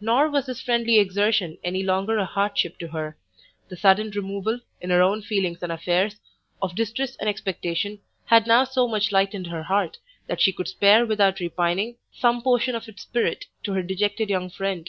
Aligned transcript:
Nor 0.00 0.30
was 0.30 0.46
this 0.46 0.62
friendly 0.62 0.98
exertion 0.98 1.58
any 1.62 1.82
longer 1.82 2.16
a 2.16 2.24
hardship 2.24 2.78
to 2.78 2.88
her; 2.88 3.18
the 3.68 3.76
sudden 3.76 4.10
removal, 4.12 4.60
in 4.80 4.88
her 4.88 5.02
own 5.02 5.20
feelings 5.20 5.62
and 5.62 5.70
affairs, 5.70 6.16
of 6.62 6.74
distress 6.74 7.16
and 7.16 7.28
expectation, 7.28 7.98
had 8.24 8.46
now 8.46 8.64
so 8.64 8.88
much 8.88 9.12
lightened 9.12 9.48
her 9.48 9.64
heart, 9.64 9.98
that 10.26 10.40
she 10.40 10.54
could 10.54 10.68
spare 10.68 11.04
without 11.04 11.38
repining, 11.38 11.96
some 12.14 12.40
portion 12.40 12.74
of 12.74 12.88
its 12.88 13.02
spirit 13.02 13.44
to 13.64 13.74
her 13.74 13.82
dejected 13.82 14.30
young 14.30 14.48
friend. 14.48 14.88